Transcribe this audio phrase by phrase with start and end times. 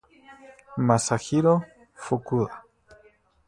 [0.87, 1.53] Masahiro
[2.03, 2.55] Fukuda